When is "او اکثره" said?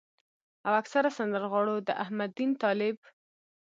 0.67-1.09